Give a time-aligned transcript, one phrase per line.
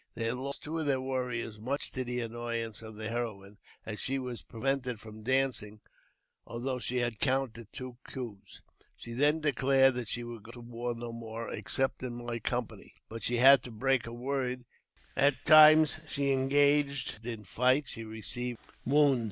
[0.15, 3.99] They had lost two of their warriors, much to the annoyance of the heroine, as
[3.99, 5.79] she w; prevented from dancing,
[6.43, 8.39] although she had counted two coo^
[8.95, 13.21] She then declared that she would go to war no more, except my company; but
[13.21, 14.65] she had to break her word,
[15.15, 19.19] and the next time she engaged in fight she received a severe wound.